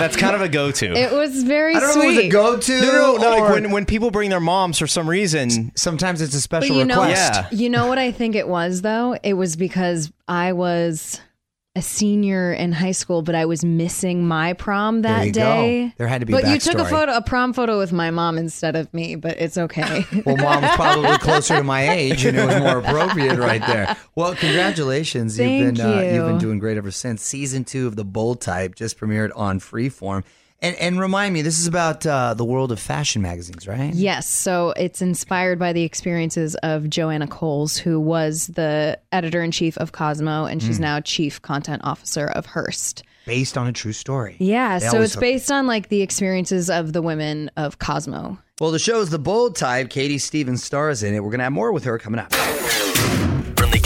That's 0.00 0.16
kind 0.16 0.34
of 0.34 0.40
a 0.40 0.48
go-to. 0.48 0.92
it 0.92 1.12
was 1.12 1.42
very 1.42 1.74
I 1.76 1.80
don't 1.80 1.94
know 1.96 2.02
if 2.02 2.12
it 2.12 2.16
was 2.16 2.24
a 2.24 2.28
go-to. 2.28 2.80
no, 2.80 2.86
no, 2.92 3.16
no. 3.16 3.30
Like 3.30 3.52
when 3.52 3.70
when 3.72 3.84
people 3.84 4.10
bring 4.10 4.30
their 4.30 4.40
moms 4.40 4.78
for 4.78 4.86
some 4.86 5.08
reason, 5.08 5.72
sometimes 5.76 6.20
it's 6.22 6.32
a 6.32 6.36
But 6.36 6.62
special 6.62 6.76
you 6.76 6.84
know, 6.84 7.02
request. 7.02 7.32
Yeah. 7.34 7.48
you 7.50 7.68
know 7.68 7.86
what 7.88 7.98
I 7.98 8.10
think 8.12 8.34
it 8.34 8.48
was 8.48 8.82
though? 8.82 9.16
It 9.22 9.34
was 9.34 9.56
because 9.56 10.10
I 10.28 10.52
was 10.52 11.20
a 11.80 11.82
senior 11.82 12.52
in 12.52 12.72
high 12.72 12.92
school, 12.92 13.22
but 13.22 13.34
I 13.34 13.46
was 13.46 13.64
missing 13.64 14.28
my 14.28 14.52
prom 14.52 15.00
that 15.02 15.24
you 15.26 15.32
go. 15.32 15.40
day. 15.40 15.94
There 15.96 16.06
had 16.06 16.20
to 16.20 16.26
be 16.26 16.34
a 16.34 16.36
But 16.36 16.46
you 16.48 16.58
took 16.58 16.76
a 16.78 16.84
photo, 16.84 17.12
a 17.16 17.22
prom 17.22 17.54
photo 17.54 17.78
with 17.78 17.90
my 17.90 18.10
mom 18.10 18.36
instead 18.36 18.76
of 18.76 18.92
me. 18.92 19.16
But 19.16 19.40
it's 19.40 19.56
okay. 19.56 20.04
Well, 20.26 20.36
mom 20.36 20.60
was 20.62 20.70
probably 20.72 21.16
closer 21.18 21.56
to 21.56 21.62
my 21.64 21.88
age, 21.88 22.26
and 22.26 22.36
it 22.36 22.44
was 22.44 22.58
more 22.58 22.78
appropriate 22.84 23.38
right 23.38 23.66
there. 23.66 23.96
Well, 24.14 24.34
congratulations! 24.34 25.36
Thank 25.38 25.64
you've 25.64 25.74
been 25.76 25.86
Uh, 25.86 26.00
you. 26.02 26.14
you've 26.14 26.26
been 26.26 26.38
doing 26.38 26.58
great 26.58 26.76
ever 26.76 26.90
since. 26.90 27.22
Season 27.22 27.64
two 27.64 27.86
of 27.86 27.96
the 27.96 28.04
Bold 28.04 28.42
Type 28.42 28.74
just 28.74 28.98
premiered 29.00 29.30
on 29.34 29.58
Freeform. 29.58 30.22
And 30.62 30.76
and 30.76 31.00
remind 31.00 31.32
me, 31.32 31.40
this 31.40 31.58
is 31.58 31.66
about 31.66 32.04
uh, 32.04 32.34
the 32.34 32.44
world 32.44 32.70
of 32.70 32.78
fashion 32.78 33.22
magazines, 33.22 33.66
right? 33.66 33.94
Yes, 33.94 34.28
so 34.28 34.74
it's 34.76 35.00
inspired 35.00 35.58
by 35.58 35.72
the 35.72 35.84
experiences 35.84 36.54
of 36.56 36.90
Joanna 36.90 37.26
Coles, 37.26 37.78
who 37.78 37.98
was 37.98 38.48
the 38.48 38.98
editor 39.10 39.42
in 39.42 39.52
chief 39.52 39.78
of 39.78 39.92
Cosmo, 39.92 40.44
and 40.44 40.60
Mm. 40.60 40.66
she's 40.66 40.78
now 40.78 41.00
chief 41.00 41.40
content 41.40 41.80
officer 41.84 42.26
of 42.26 42.44
Hearst. 42.44 43.02
Based 43.24 43.56
on 43.56 43.68
a 43.68 43.72
true 43.72 43.92
story. 43.94 44.36
Yeah, 44.38 44.78
They 44.78 44.88
so 44.88 45.00
it's 45.00 45.16
based 45.16 45.50
on 45.50 45.66
like 45.66 45.88
the 45.88 46.02
experiences 46.02 46.68
of 46.68 46.92
the 46.92 47.00
women 47.00 47.50
of 47.56 47.78
Cosmo. 47.78 48.38
Well, 48.60 48.70
the 48.70 48.78
show 48.78 49.00
is 49.00 49.08
the 49.08 49.18
Bold 49.18 49.56
Type. 49.56 49.88
Katie 49.88 50.18
Stevens 50.18 50.62
stars 50.62 51.02
in 51.02 51.14
it. 51.14 51.24
We're 51.24 51.30
gonna 51.30 51.44
have 51.44 51.52
more 51.52 51.72
with 51.72 51.84
her 51.84 51.98
coming 51.98 52.20
up. 52.20 52.30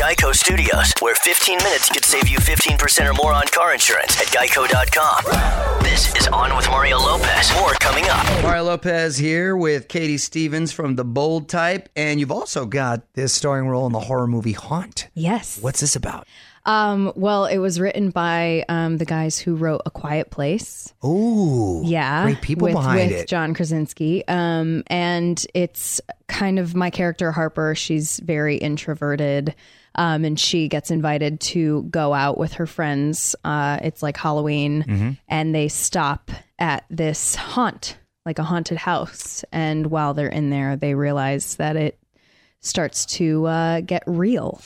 From 0.04 0.10
the 0.10 0.22
Geico 0.22 0.34
Studios, 0.34 0.92
where 1.00 1.14
15 1.14 1.58
minutes 1.58 1.88
could 1.88 2.04
save 2.04 2.28
you 2.28 2.38
15% 2.38 3.08
or 3.08 3.14
more 3.14 3.32
on 3.32 3.44
car 3.46 3.72
insurance 3.72 4.20
at 4.20 4.26
Geico.com. 4.26 5.82
This 5.82 6.14
is 6.16 6.28
On 6.28 6.54
with 6.56 6.68
Mario 6.68 6.98
Lopez. 6.98 7.52
More 7.54 7.72
coming 7.74 8.04
up. 8.08 8.24
Mario 8.42 8.64
Lopez 8.64 9.16
here 9.16 9.56
with 9.56 9.88
Katie 9.88 10.18
Stevens 10.18 10.72
from 10.72 10.96
The 10.96 11.04
Bold 11.04 11.48
Type, 11.48 11.88
and 11.96 12.20
you've 12.20 12.32
also 12.32 12.66
got 12.66 13.14
this 13.14 13.32
starring 13.32 13.68
role 13.68 13.86
in 13.86 13.92
the 13.92 14.00
horror 14.00 14.26
movie 14.26 14.52
Haunt. 14.52 15.08
Yes. 15.14 15.58
What's 15.60 15.80
this 15.80 15.96
about? 15.96 16.26
Um, 16.66 17.12
well, 17.14 17.44
it 17.44 17.58
was 17.58 17.78
written 17.78 18.08
by 18.10 18.64
um, 18.70 18.96
the 18.96 19.04
guys 19.04 19.38
who 19.38 19.54
wrote 19.54 19.82
A 19.84 19.90
Quiet 19.90 20.30
Place. 20.30 20.92
Ooh, 21.04 21.82
Yeah, 21.84 22.24
great 22.24 22.40
people 22.40 22.64
with, 22.66 22.74
behind 22.74 23.10
with 23.10 23.20
it. 23.20 23.28
John 23.28 23.52
Krasinski. 23.52 24.26
Um, 24.28 24.82
and 24.86 25.44
it's 25.54 26.00
kind 26.28 26.58
of 26.58 26.74
my 26.74 26.88
character 26.90 27.32
Harper. 27.32 27.74
She's 27.74 28.18
very 28.20 28.56
introverted, 28.56 29.54
um, 29.96 30.24
and 30.24 30.40
she 30.40 30.68
gets 30.68 30.90
invited 30.90 31.38
to 31.40 31.82
go 31.84 32.14
out 32.14 32.38
with 32.38 32.54
her 32.54 32.66
friends. 32.66 33.36
Uh, 33.44 33.78
it's 33.82 34.02
like 34.02 34.16
Halloween, 34.16 34.84
Mm-hmm. 34.84 35.10
and 35.28 35.54
they 35.54 35.68
stop 35.68 36.30
at 36.58 36.84
this 36.88 37.34
haunt, 37.34 37.98
like 38.24 38.38
a 38.38 38.42
haunted 38.42 38.78
house. 38.78 39.44
And 39.52 39.88
while 39.88 40.14
they're 40.14 40.28
in 40.28 40.48
there, 40.48 40.76
they 40.76 40.94
realize 40.94 41.56
that 41.56 41.76
it 41.76 41.98
starts 42.60 43.04
to 43.04 43.44
uh, 43.46 43.80
get 43.82 44.02
real. 44.06 44.62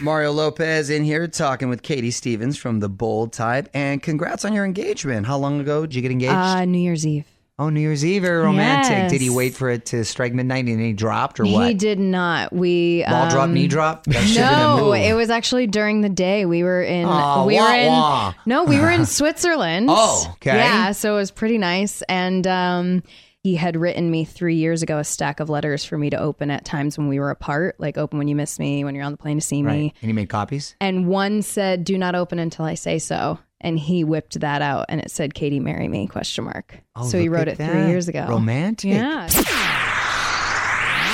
Mario 0.00 0.32
Lopez 0.32 0.90
in 0.90 1.04
here 1.04 1.28
talking 1.28 1.68
with 1.68 1.82
Katie 1.82 2.10
Stevens 2.10 2.56
from 2.56 2.80
The 2.80 2.88
Bold 2.88 3.32
Type, 3.32 3.68
and 3.74 4.02
congrats 4.02 4.44
on 4.44 4.52
your 4.52 4.64
engagement. 4.64 5.26
How 5.26 5.36
long 5.36 5.60
ago 5.60 5.82
did 5.82 5.94
you 5.94 6.02
get 6.02 6.10
engaged? 6.10 6.32
Uh, 6.32 6.64
New 6.64 6.78
Year's 6.78 7.06
Eve. 7.06 7.26
Oh, 7.58 7.68
New 7.68 7.80
Year's 7.80 8.02
Eve, 8.06 8.22
very 8.22 8.42
romantic. 8.42 8.90
Yes. 8.90 9.10
Did 9.10 9.20
he 9.20 9.28
wait 9.28 9.54
for 9.54 9.68
it 9.68 9.84
to 9.86 10.02
strike 10.06 10.32
midnight 10.32 10.64
and 10.64 10.80
he 10.80 10.94
dropped 10.94 11.40
or 11.40 11.44
what? 11.44 11.68
He 11.68 11.74
did 11.74 11.98
not. 11.98 12.54
We 12.54 13.04
Ball 13.06 13.28
drop, 13.28 13.44
um, 13.44 13.52
knee 13.52 13.68
drop? 13.68 14.04
Been 14.04 14.16
a 14.16 14.34
No, 14.34 14.94
it 14.94 15.12
was 15.12 15.28
actually 15.28 15.66
during 15.66 16.00
the 16.00 16.08
day. 16.08 16.46
We 16.46 16.62
were 16.62 16.82
in. 16.82 17.00
We 17.02 17.06
wah, 17.06 17.44
were 17.44 17.74
in. 17.76 17.88
wah. 17.88 18.32
No, 18.46 18.64
we 18.64 18.80
were 18.80 18.90
in 18.90 19.04
Switzerland. 19.06 19.88
Oh, 19.90 20.26
okay. 20.36 20.56
Yeah, 20.56 20.92
so 20.92 21.12
it 21.12 21.16
was 21.16 21.30
pretty 21.30 21.58
nice. 21.58 22.00
And 22.08 22.46
um, 22.46 23.02
he 23.42 23.56
had 23.56 23.76
written 23.76 24.10
me 24.10 24.24
three 24.24 24.56
years 24.56 24.82
ago 24.82 24.98
a 24.98 25.04
stack 25.04 25.40
of 25.40 25.48
letters 25.48 25.84
for 25.84 25.96
me 25.96 26.10
to 26.10 26.18
open 26.18 26.50
at 26.50 26.64
times 26.64 26.98
when 26.98 27.08
we 27.08 27.18
were 27.18 27.30
apart, 27.30 27.76
like 27.78 27.96
open 27.96 28.18
when 28.18 28.28
you 28.28 28.36
miss 28.36 28.58
me, 28.58 28.84
when 28.84 28.94
you're 28.94 29.04
on 29.04 29.12
the 29.12 29.18
plane 29.18 29.38
to 29.38 29.40
see 29.44 29.62
Right. 29.62 29.72
me. 29.78 29.94
And 30.02 30.08
he 30.08 30.12
made 30.12 30.28
copies? 30.28 30.74
And 30.80 31.06
one 31.06 31.42
said, 31.42 31.84
"Do 31.84 31.96
not 31.96 32.14
open 32.14 32.38
until 32.38 32.64
I 32.66 32.74
say 32.74 32.98
so." 32.98 33.38
And 33.62 33.78
he 33.78 34.04
whipped 34.04 34.40
that 34.40 34.62
out, 34.62 34.86
and 34.88 35.00
it 35.00 35.10
said, 35.10 35.34
"Katie, 35.34 35.60
marry 35.60 35.88
me?" 35.88 36.06
Question 36.06 36.44
mark. 36.44 36.80
Oh, 36.96 37.06
so 37.08 37.18
he 37.18 37.28
wrote 37.28 37.48
at 37.48 37.60
it 37.60 37.64
three 37.66 37.86
years 37.88 38.08
ago. 38.08 38.26
Romantic. 38.28 38.90
Yeah. 38.92 39.28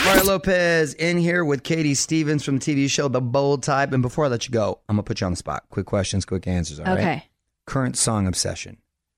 Mario 0.05 0.23
Lopez 0.25 0.95
in 0.95 1.19
here 1.19 1.45
with 1.45 1.65
Katie 1.65 1.95
Stevens 1.95 2.45
from 2.45 2.59
the 2.59 2.65
TV 2.75 2.89
show 2.89 3.09
The 3.09 3.21
Bold 3.21 3.65
Type. 3.65 3.93
And 3.93 4.03
before 4.03 4.27
I 4.27 4.29
let 4.29 4.47
you 4.47 4.53
go, 4.53 4.79
I'm 4.89 4.95
going 4.97 5.03
to 5.05 5.09
put 5.09 5.21
you 5.21 5.27
on 5.27 5.33
the 5.33 5.37
spot. 5.37 5.65
Quick 5.71 5.87
questions, 5.87 6.25
quick 6.25 6.47
answers. 6.47 6.79
All 6.79 6.87
right. 6.87 6.99
Okay. 6.99 7.25
Current 7.67 7.97
song 7.97 8.29
obsession. 8.29 8.77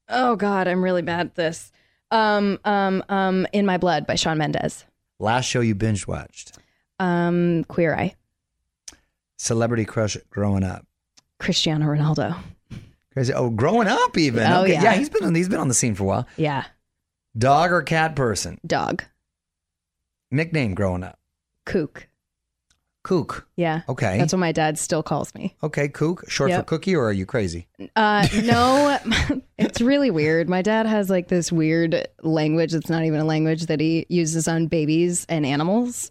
Oh 0.08 0.34
God, 0.36 0.66
I'm 0.66 0.82
really 0.82 1.02
bad 1.02 1.26
at 1.26 1.34
this. 1.34 1.70
Um, 2.10 2.58
um, 2.64 3.04
um, 3.08 3.46
"In 3.52 3.66
My 3.66 3.76
Blood" 3.78 4.06
by 4.06 4.14
Shawn 4.14 4.38
Mendes. 4.38 4.84
Last 5.18 5.46
show 5.46 5.60
you 5.60 5.74
binge 5.74 6.06
watched. 6.06 6.56
Um, 6.98 7.64
Queer 7.64 7.94
Eye. 7.94 8.14
Celebrity 9.36 9.84
crush 9.84 10.16
growing 10.30 10.64
up. 10.64 10.86
Cristiano 11.38 11.86
Ronaldo. 11.86 12.36
Crazy. 13.12 13.32
Oh, 13.32 13.50
growing 13.50 13.88
up 13.88 14.16
even. 14.16 14.44
Oh, 14.50 14.62
okay. 14.62 14.74
yeah. 14.74 14.94
he's 14.94 15.08
been 15.08 15.24
on, 15.24 15.34
he's 15.34 15.48
been 15.48 15.60
on 15.60 15.68
the 15.68 15.74
scene 15.74 15.94
for 15.94 16.04
a 16.04 16.06
while. 16.06 16.28
Yeah. 16.36 16.64
Dog 17.36 17.72
or 17.72 17.82
cat 17.82 18.16
person? 18.16 18.58
Dog. 18.66 19.04
Nickname 20.30 20.74
growing 20.74 21.04
up. 21.04 21.18
Kook. 21.64 22.08
Kook. 23.05 23.47
Yeah. 23.57 23.83
Okay. 23.88 24.19
That's 24.19 24.33
what 24.33 24.40
my 24.40 24.52
dad 24.52 24.78
still 24.78 25.02
calls 25.02 25.35
me. 25.35 25.57
okay, 25.62 25.88
Kook. 25.88 26.28
Short 26.28 26.50
for 26.52 26.62
cookie 26.62 26.95
or 26.95 27.07
are 27.07 27.12
you 27.12 27.26
crazy? 27.26 27.67
Uh, 27.97 28.26
no, 28.45 28.99
it's 29.59 29.81
really 29.81 30.11
weird. 30.11 30.49
My 30.49 30.62
dad 30.62 30.87
has 30.87 31.09
like 31.09 31.28
this 31.28 31.50
weird 31.52 32.07
language 32.23 32.73
that's 32.73 32.90
not 32.90 33.05
even 33.05 33.21
a 33.21 33.25
language 33.25 33.67
that 33.67 33.81
he 33.81 34.07
uses 34.09 34.49
on 34.49 34.67
babies 34.67 35.25
and 35.28 35.47
animals. 35.47 36.11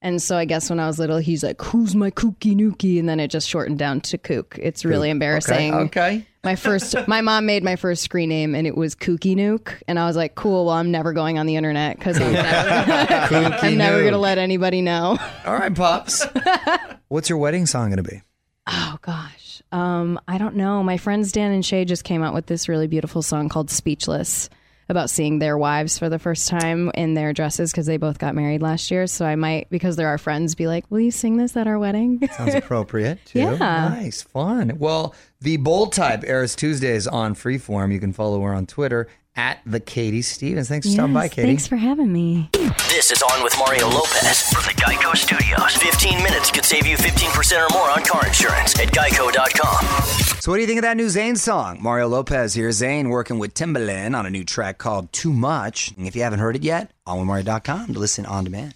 And 0.00 0.20
so 0.20 0.36
I 0.36 0.44
guess 0.46 0.68
when 0.68 0.80
I 0.80 0.88
was 0.88 0.98
little, 0.98 1.18
he's 1.18 1.44
like, 1.44 1.60
"Who's 1.62 1.94
my 1.94 2.10
kooky 2.10 2.56
nookie?" 2.56 2.98
And 2.98 3.08
then 3.08 3.20
it 3.20 3.28
just 3.28 3.48
shortened 3.48 3.78
down 3.78 4.00
to 4.00 4.18
kook. 4.18 4.58
It's 4.60 4.84
really 4.84 5.10
embarrassing. 5.10 5.72
Okay. 5.74 5.84
okay. 5.84 6.26
My 6.44 6.56
first, 6.56 6.96
my 7.06 7.20
mom 7.20 7.46
made 7.46 7.62
my 7.62 7.76
first 7.76 8.02
screen 8.02 8.28
name, 8.28 8.56
and 8.56 8.66
it 8.66 8.76
was 8.76 8.96
Kooky 8.96 9.36
Nuke, 9.36 9.74
and 9.86 9.96
I 9.96 10.06
was 10.06 10.16
like, 10.16 10.34
"Cool, 10.34 10.66
well, 10.66 10.74
I'm 10.74 10.90
never 10.90 11.12
going 11.12 11.38
on 11.38 11.46
the 11.46 11.54
internet 11.54 11.96
because 11.96 12.20
I'm 12.20 12.32
never, 12.32 13.56
I'm 13.62 13.78
never 13.78 14.02
gonna 14.02 14.18
let 14.18 14.38
anybody 14.38 14.82
know." 14.82 15.18
All 15.46 15.54
right, 15.54 15.72
Pops. 15.72 16.26
What's 17.08 17.28
your 17.28 17.38
wedding 17.38 17.66
song 17.66 17.90
going 17.90 18.02
to 18.02 18.10
be? 18.10 18.22
Oh 18.66 18.98
gosh, 19.02 19.62
um, 19.70 20.18
I 20.26 20.38
don't 20.38 20.56
know. 20.56 20.82
My 20.82 20.96
friends 20.96 21.30
Dan 21.30 21.52
and 21.52 21.64
Shay 21.64 21.84
just 21.84 22.02
came 22.02 22.24
out 22.24 22.34
with 22.34 22.46
this 22.46 22.68
really 22.68 22.88
beautiful 22.88 23.22
song 23.22 23.48
called 23.48 23.70
"Speechless." 23.70 24.50
About 24.88 25.10
seeing 25.10 25.38
their 25.38 25.56
wives 25.56 25.98
for 25.98 26.08
the 26.08 26.18
first 26.18 26.48
time 26.48 26.90
in 26.94 27.14
their 27.14 27.32
dresses 27.32 27.70
because 27.70 27.86
they 27.86 27.96
both 27.96 28.18
got 28.18 28.34
married 28.34 28.62
last 28.62 28.90
year. 28.90 29.06
So 29.06 29.24
I 29.24 29.36
might, 29.36 29.70
because 29.70 29.96
they're 29.96 30.08
our 30.08 30.18
friends, 30.18 30.54
be 30.54 30.66
like, 30.66 30.84
"Will 30.90 31.00
you 31.00 31.10
sing 31.10 31.36
this 31.36 31.56
at 31.56 31.66
our 31.66 31.78
wedding?" 31.78 32.28
Sounds 32.36 32.54
appropriate, 32.54 33.24
too. 33.24 33.38
Yeah. 33.38 33.56
Nice, 33.56 34.22
fun. 34.22 34.78
Well, 34.78 35.14
the 35.40 35.56
Bold 35.56 35.92
Type 35.92 36.24
airs 36.26 36.54
Tuesdays 36.56 37.06
on 37.06 37.34
Freeform. 37.34 37.92
You 37.92 38.00
can 38.00 38.12
follow 38.12 38.40
her 38.42 38.52
on 38.52 38.66
Twitter 38.66 39.08
at 39.34 39.60
the 39.64 39.80
Katie 39.80 40.22
Stevens. 40.22 40.68
Thanks 40.68 40.86
for 40.86 40.92
stopping 40.92 41.14
by, 41.14 41.28
Katie. 41.28 41.48
Thanks 41.48 41.66
for 41.66 41.76
having 41.76 42.12
me. 42.12 42.50
This 42.88 43.10
is 43.10 43.22
On 43.22 43.42
with 43.42 43.56
Mario 43.58 43.88
Lopez 43.88 44.42
from 44.52 44.62
the 44.64 44.74
Geico 44.80 45.16
Studios. 45.16 45.74
15 45.76 46.22
minutes 46.22 46.50
could 46.50 46.64
save 46.64 46.86
you 46.86 46.96
15% 46.96 47.66
or 47.66 47.72
more 47.72 47.90
on 47.90 48.04
car 48.04 48.26
insurance 48.26 48.78
at 48.78 48.88
geico.com. 48.88 50.31
So, 50.42 50.50
what 50.50 50.56
do 50.56 50.62
you 50.62 50.66
think 50.66 50.78
of 50.78 50.82
that 50.82 50.96
new 50.96 51.06
Zayn 51.06 51.38
song? 51.38 51.80
Mario 51.80 52.08
Lopez 52.08 52.52
here. 52.52 52.68
Zayn 52.70 53.10
working 53.10 53.38
with 53.38 53.54
Timbaland 53.54 54.16
on 54.16 54.26
a 54.26 54.30
new 54.30 54.42
track 54.42 54.76
called 54.76 55.12
Too 55.12 55.32
Much. 55.32 55.92
And 55.96 56.08
if 56.08 56.16
you 56.16 56.22
haven't 56.24 56.40
heard 56.40 56.56
it 56.56 56.64
yet, 56.64 56.90
onwithmario.com 57.06 57.94
to 57.94 57.98
listen 58.00 58.26
on 58.26 58.42
demand. 58.42 58.74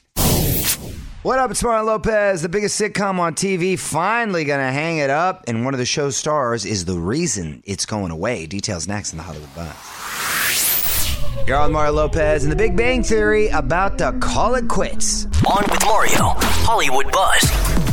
What 1.25 1.41
up? 1.41 1.51
It's 1.51 1.65
Mario 1.65 1.83
Lopez, 1.83 2.43
the 2.43 2.49
biggest 2.49 2.81
sitcom 2.81 3.19
on 3.19 3.35
TV, 3.35 3.77
finally 3.77 4.45
to 4.45 4.53
hang 4.53 4.99
it 4.99 5.11
up. 5.11 5.43
And 5.49 5.65
one 5.65 5.75
of 5.75 5.79
the 5.79 5.87
show's 5.87 6.17
stars 6.17 6.65
is 6.65 6.85
the 6.85 7.01
reason 7.01 7.65
it's 7.67 7.85
going 7.85 8.13
away. 8.13 8.47
Details 8.47 8.87
next 8.87 9.13
in 9.13 9.17
the 9.17 9.25
Hollywood 9.25 9.53
Buzz. 9.57 11.49
You're 11.49 11.59
on 11.59 11.73
Mario 11.73 11.95
Lopez 11.95 12.45
and 12.45 12.53
the 12.53 12.57
Big 12.57 12.77
Bang 12.77 13.03
Theory 13.03 13.49
about 13.49 13.99
to 13.99 14.13
call 14.21 14.55
it 14.55 14.69
quits. 14.69 15.27
On 15.45 15.65
with 15.69 15.85
Mario, 15.85 16.31
Hollywood 16.39 17.11
Buzz. 17.11 17.86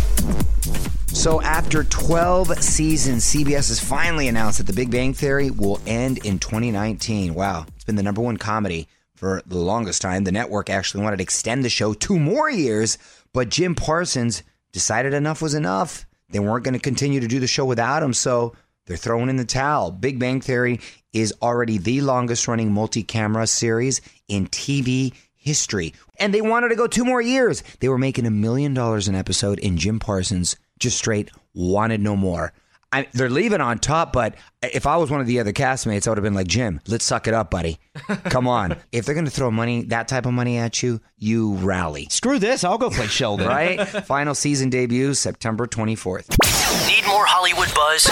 So, 1.24 1.42
after 1.42 1.86
12 1.86 2.62
seasons, 2.62 3.24
CBS 3.24 3.70
has 3.70 3.80
finally 3.80 4.28
announced 4.28 4.58
that 4.58 4.68
The 4.68 4.74
Big 4.74 4.92
Bang 4.92 5.14
Theory 5.14 5.52
will 5.52 5.80
end 5.88 6.18
in 6.26 6.38
2019. 6.38 7.34
Wow, 7.34 7.66
it's 7.74 7.86
been 7.86 7.96
the 7.96 8.04
number 8.04 8.20
one 8.20 8.36
comedy 8.36 8.90
for 9.16 9.42
the 9.46 9.58
longest 9.58 10.02
time. 10.02 10.26
The 10.26 10.34
network 10.34 10.70
actually 10.70 11.02
wanted 11.02 11.16
to 11.16 11.24
extend 11.24 11.64
the 11.64 11.70
show 11.70 11.94
two 11.94 12.20
more 12.20 12.50
years, 12.50 12.98
but 13.32 13.48
Jim 13.48 13.74
Parsons 13.74 14.44
decided 14.74 15.14
enough 15.14 15.42
was 15.42 15.54
enough. 15.54 16.06
They 16.28 16.40
weren't 16.40 16.66
going 16.66 16.74
to 16.74 16.80
continue 16.82 17.22
to 17.22 17.28
do 17.30 17.40
the 17.40 17.48
show 17.48 17.64
without 17.64 18.04
him, 18.04 18.14
so 18.14 18.54
they're 18.86 18.98
throwing 18.98 19.30
in 19.30 19.38
the 19.38 19.46
towel. 19.46 19.92
Big 19.92 20.20
Bang 20.20 20.42
Theory 20.42 20.82
is 21.14 21.34
already 21.42 21.78
the 21.78 22.02
longest 22.02 22.50
running 22.50 22.74
multi 22.74 23.02
camera 23.02 23.48
series 23.48 24.02
in 24.28 24.48
TV 24.48 25.14
history. 25.38 25.94
And 26.20 26.34
they 26.34 26.42
wanted 26.42 26.68
to 26.68 26.76
go 26.76 26.88
two 26.88 27.06
more 27.06 27.22
years. 27.22 27.64
They 27.80 27.88
were 27.88 27.98
making 27.98 28.26
a 28.26 28.30
million 28.32 28.74
dollars 28.74 29.08
an 29.08 29.16
episode, 29.16 29.62
and 29.64 29.78
Jim 29.78 30.02
Parsons 30.02 30.58
just 30.84 30.98
straight 30.98 31.32
wanted 31.56 32.02
no 32.02 32.16
more. 32.16 32.54
I, 32.92 33.08
they're 33.14 33.30
leaving 33.30 33.62
on 33.62 33.80
top, 33.80 34.14
but 34.14 34.36
if 34.72 34.88
I 34.88 34.98
was 34.98 35.12
one 35.12 35.22
of 35.22 35.28
the 35.28 35.40
other 35.40 35.52
castmates, 35.52 36.08
I 36.08 36.12
would 36.12 36.18
have 36.18 36.24
been 36.24 36.34
like, 36.34 36.48
Jim, 36.48 36.80
let's 36.88 37.06
suck 37.06 37.28
it 37.28 37.34
up, 37.34 37.50
buddy. 37.52 37.80
Come 38.26 38.48
on. 38.48 38.78
if 38.92 39.06
they're 39.06 39.16
going 39.16 39.26
to 39.26 39.32
throw 39.32 39.52
money, 39.52 39.84
that 39.84 40.08
type 40.08 40.26
of 40.26 40.34
money 40.34 40.58
at 40.58 40.82
you, 40.82 41.02
you 41.18 41.56
rally. 41.56 42.08
Screw 42.10 42.40
this. 42.40 42.64
I'll 42.64 42.78
go 42.78 42.90
play 42.90 43.08
Sheldon. 43.08 43.48
Right? 43.48 43.88
Final 44.06 44.36
season 44.36 44.70
debut 44.70 45.14
September 45.14 45.68
24th. 45.68 46.38
Need 46.88 47.06
more 47.08 47.26
Hollywood 47.26 47.74
buzz? 47.76 48.06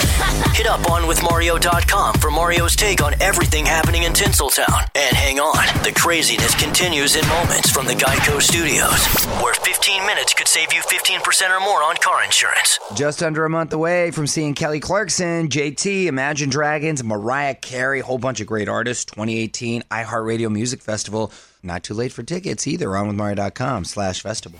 Hit 0.56 0.66
up 0.66 0.80
onwithmario.com 0.80 2.14
for 2.14 2.30
Mario's 2.30 2.76
take 2.76 3.02
on 3.02 3.14
everything 3.20 3.66
happening 3.66 4.04
in 4.04 4.12
Tinseltown. 4.12 4.88
And 4.94 5.16
hang 5.16 5.40
on, 5.40 5.66
the 5.82 5.92
craziness 5.92 6.54
continues 6.54 7.16
in 7.16 7.26
moments 7.28 7.70
from 7.70 7.86
the 7.86 7.94
Geico 7.94 8.40
Studios, 8.40 9.06
where 9.42 9.54
15 9.54 10.06
minutes 10.06 10.34
could 10.34 10.48
save 10.48 10.72
you 10.72 10.80
15% 10.82 11.50
or 11.50 11.60
more 11.60 11.82
on 11.82 11.96
car 11.96 12.22
insurance. 12.24 12.78
Just 12.94 13.22
under 13.22 13.44
a 13.44 13.50
month 13.50 13.72
away 13.72 14.10
from 14.10 14.26
seeing 14.26 14.54
Kelly 14.54 14.80
Clarkson, 14.80 15.48
JT, 15.48 16.06
Imagine 16.06 16.41
Dragons, 16.50 17.02
Mariah 17.02 17.54
Carey, 17.54 18.00
whole 18.00 18.18
bunch 18.18 18.40
of 18.40 18.46
great 18.46 18.68
artists. 18.68 19.04
2018 19.06 19.82
iHeartRadio 19.90 20.50
Music 20.50 20.82
Festival. 20.82 21.32
Not 21.62 21.82
too 21.82 21.94
late 21.94 22.12
for 22.12 22.22
tickets 22.22 22.66
either. 22.66 22.96
On 22.96 23.06
with 23.06 23.16
Mario.com 23.16 23.84
slash 23.84 24.22
festival. 24.22 24.58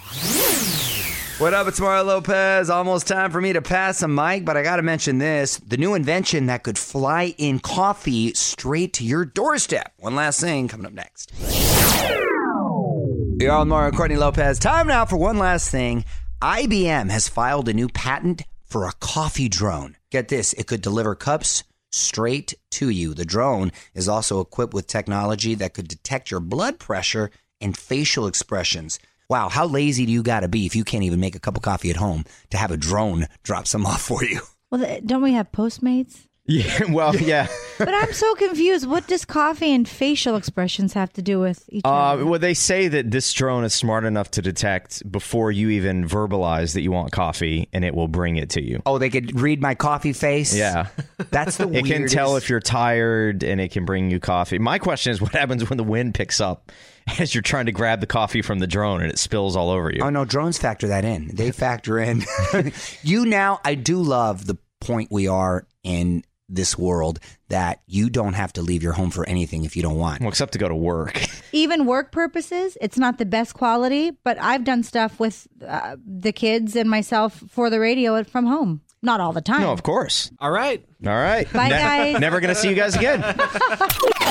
What 1.39 1.55
up? 1.55 1.67
It's 1.67 1.81
Mario 1.81 2.05
Lopez. 2.05 2.71
Almost 2.71 3.09
time 3.09 3.33
for 3.33 3.41
me 3.41 3.53
to 3.55 3.63
pass 3.63 4.03
a 4.03 4.09
mic, 4.09 4.45
but 4.45 4.57
I 4.57 4.63
got 4.63 4.77
to 4.77 4.83
mention 4.83 5.19
this 5.19 5.57
the 5.59 5.77
new 5.77 5.95
invention 5.95 6.47
that 6.47 6.63
could 6.63 6.79
fly 6.79 7.35
in 7.39 7.59
coffee 7.59 8.33
straight 8.35 8.93
to 8.95 9.05
your 9.05 9.25
doorstep. 9.25 9.93
One 9.99 10.15
last 10.15 10.41
thing 10.41 10.69
coming 10.69 10.87
up 10.87 10.93
next. 10.93 11.33
You're 13.41 13.53
on 13.53 13.69
Mario 13.69 13.91
Courtney 13.97 14.17
Lopez. 14.17 14.61
Time 14.61 14.87
now 14.87 15.05
for 15.05 15.17
one 15.17 15.39
last 15.39 15.69
thing. 15.71 16.05
IBM 16.41 17.11
has 17.11 17.27
filed 17.29 17.69
a 17.69 17.73
new 17.73 17.89
patent 17.89 18.43
for 18.65 18.87
a 18.87 18.93
coffee 19.01 19.49
drone. 19.49 19.97
Get 20.11 20.29
this, 20.29 20.53
it 20.53 20.69
could 20.69 20.81
deliver 20.81 21.15
cups 21.17 21.65
straight 21.93 22.55
to 22.73 22.89
you. 22.89 23.15
The 23.15 23.25
drone 23.25 23.73
is 23.95 24.09
also 24.09 24.41
equipped 24.41 24.75
with 24.75 24.87
technology 24.87 25.55
that 25.55 25.75
could 25.75 25.89
detect 25.89 26.31
your 26.31 26.41
blood 26.41 26.79
pressure 26.79 27.31
and 27.61 27.77
facial 27.77 28.27
expressions. 28.27 28.99
Wow, 29.29 29.49
how 29.49 29.67
lazy 29.67 30.05
do 30.05 30.13
you 30.13 30.23
got 30.23 30.41
to 30.41 30.49
be 30.49 30.67
if 30.67 30.77
you 30.77 30.85
can't 30.85 31.05
even 31.05 31.21
make 31.21 31.35
a 31.35 31.41
cup 31.41 31.57
of 31.57 31.63
coffee 31.63 31.91
at 31.91 31.97
home 31.97 32.25
to 32.51 32.57
have 32.57 32.71
a 32.71 32.77
drone 32.77 33.29
drop 33.43 33.67
some 33.67 33.87
off 33.93 34.03
for 34.03 34.25
you? 34.25 34.41
Well, 34.71 35.01
don't 35.05 35.23
we 35.23 35.33
have 35.33 35.53
Postmates? 35.53 36.27
Yeah. 36.47 36.81
Well, 36.91 37.15
yeah. 37.21 37.47
But 37.79 37.95
I'm 37.95 38.13
so 38.13 38.35
confused. 38.35 38.87
What 38.87 39.07
does 39.07 39.25
coffee 39.25 39.73
and 39.73 39.89
facial 39.89 40.35
expressions 40.37 40.93
have 40.93 41.13
to 41.15 41.23
do 41.23 41.39
with 41.41 41.65
each 41.69 41.83
Uh, 41.85 41.89
other? 41.89 42.27
well, 42.27 42.39
they 42.41 42.55
say 42.55 42.89
that 42.89 43.11
this 43.11 43.33
drone 43.33 43.65
is 43.65 43.73
smart 43.75 44.05
enough 44.05 44.31
to 44.33 44.43
detect 44.43 45.11
before 45.11 45.51
you 45.53 45.71
even 45.71 46.07
verbalize 46.07 46.75
that 46.75 46.83
you 46.83 46.91
want 46.91 47.13
coffee, 47.13 47.69
and 47.73 47.85
it 47.85 47.95
will 47.95 48.09
bring 48.09 48.37
it 48.37 48.51
to 48.51 48.63
you. 48.63 48.83
Oh, 48.87 48.99
they 48.99 49.09
could 49.11 49.41
read 49.41 49.61
my 49.63 49.75
coffee 49.75 50.13
face? 50.13 50.55
Yeah. 50.55 50.89
That's 51.31 51.57
the 51.57 51.69
It 51.73 51.87
can 51.87 52.07
tell 52.09 52.37
if 52.37 52.49
you're 52.51 52.61
tired, 52.61 53.43
and 53.43 53.61
it 53.61 53.71
can 53.73 53.85
bring 53.85 54.11
you 54.11 54.21
coffee. 54.21 54.59
My 54.59 54.79
question 54.79 55.13
is, 55.13 55.21
what 55.21 55.33
happens 55.33 55.69
when 55.71 55.77
the 55.77 55.85
wind 55.85 56.15
picks 56.15 56.41
up 56.41 56.71
as 57.19 57.35
you're 57.35 57.43
trying 57.43 57.67
to 57.67 57.73
grab 57.73 58.01
the 58.01 58.07
coffee 58.07 58.43
from 58.43 58.59
the 58.59 58.67
drone 58.67 59.01
and 59.01 59.11
it 59.11 59.19
spills 59.19 59.57
all 59.57 59.71
over 59.71 59.91
you? 59.93 60.03
Oh 60.03 60.11
no, 60.11 60.25
drones 60.25 60.59
factor 60.59 60.89
that 60.89 61.05
in. 61.05 61.31
They 61.35 61.51
factor 61.53 61.99
in. 61.99 62.23
you 63.03 63.25
now, 63.27 63.61
I 63.65 63.75
do 63.77 64.01
love 64.03 64.47
the 64.47 64.57
point 64.81 65.11
we 65.11 65.27
are 65.29 65.67
in 65.85 66.23
this 66.55 66.79
world 66.79 67.19
that 67.49 67.83
you 67.87 68.11
don't 68.11 68.35
have 68.35 68.53
to 68.55 68.63
leave 68.63 68.83
your 68.83 68.93
home 68.93 69.11
for 69.11 69.29
anything 69.29 69.65
if 69.65 69.77
you 69.77 69.83
don't 69.83 69.97
want. 69.97 70.21
Well, 70.21 70.29
except 70.29 70.53
to 70.53 70.59
go 70.59 70.69
to 70.69 70.75
work. 70.75 71.21
Even 71.53 71.87
work 71.87 72.13
purposes, 72.13 72.77
it's 72.81 72.99
not 72.99 73.19
the 73.19 73.27
best 73.27 73.55
quality, 73.55 74.13
but 74.25 74.39
I've 74.41 74.65
done 74.65 74.83
stuff 74.83 75.19
with 75.19 75.47
uh, 75.67 75.97
the 76.05 76.33
kids 76.33 76.77
and 76.77 76.89
myself 76.89 77.43
for 77.49 77.71
the 77.71 77.81
radio 77.81 78.23
from 78.25 78.47
home. 78.47 78.83
Not 79.05 79.21
all 79.21 79.33
the 79.33 79.41
time. 79.41 79.63
no, 79.63 79.73
of 79.73 79.83
course. 79.83 80.31
All 80.39 80.51
right. 80.53 80.85
All 81.05 81.11
right. 81.13 81.53
Bye, 81.53 81.69
guys. 81.71 82.21
Never 82.21 82.39
going 82.39 82.55
to 82.55 82.61
see 82.61 82.69
you 82.69 82.77
guys 82.77 82.95
again. 82.95 83.21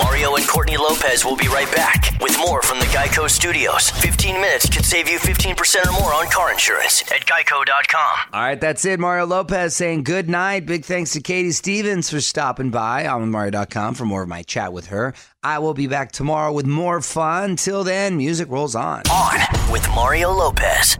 Mario 0.03 0.35
and 0.35 0.47
Courtney 0.47 0.77
Lopez 0.77 1.25
will 1.25 1.35
be 1.35 1.47
right 1.49 1.69
back 1.75 2.17
with 2.21 2.37
more 2.37 2.61
from 2.61 2.79
the 2.79 2.85
Geico 2.85 3.29
Studios. 3.29 3.89
15 3.89 4.35
minutes 4.35 4.69
could 4.69 4.85
save 4.85 5.09
you 5.09 5.19
15% 5.19 5.85
or 5.87 5.91
more 6.01 6.13
on 6.13 6.27
car 6.29 6.53
insurance 6.53 7.01
at 7.11 7.25
geico.com. 7.25 8.17
All 8.33 8.41
right, 8.41 8.59
that's 8.61 8.85
it. 8.85 8.99
Mario 9.01 9.25
Lopez 9.25 9.75
saying 9.75 10.03
good 10.03 10.29
night. 10.29 10.65
Big 10.65 10.85
thanks 10.85 11.11
to 11.11 11.21
Katie 11.21 11.51
Stevens 11.51 12.09
for 12.09 12.21
stopping 12.21 12.69
by 12.71 13.05
on 13.07 13.29
Mario.com 13.29 13.93
for 13.95 14.05
more 14.05 14.23
of 14.23 14.29
my 14.29 14.41
chat 14.43 14.71
with 14.71 14.87
her. 14.87 15.13
I 15.43 15.59
will 15.59 15.73
be 15.73 15.87
back 15.87 16.13
tomorrow 16.13 16.53
with 16.53 16.65
more 16.65 17.01
fun. 17.01 17.57
Till 17.57 17.83
then, 17.83 18.15
music 18.15 18.47
rolls 18.49 18.75
on. 18.75 19.01
On 19.11 19.71
with 19.71 19.85
Mario 19.89 20.31
Lopez. 20.31 20.97